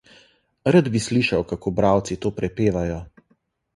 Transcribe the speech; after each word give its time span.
Rad 0.75 0.87
bi 0.95 1.01
slišal, 1.07 1.45
kako 1.53 1.75
bralci 1.81 2.17
to 2.25 2.33
prepevajo. 2.41 2.99